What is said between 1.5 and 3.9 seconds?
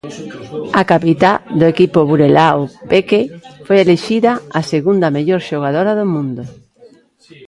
do equipo burelao, Peque, foi